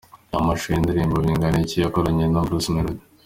[0.29, 3.03] Reba amashusho y'indirimbo 'Bingana iki' yakoranye na Bruce Melody.